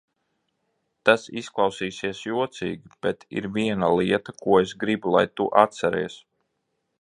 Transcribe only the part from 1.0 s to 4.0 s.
Tas izklausīsies jocīgi, bet ir viena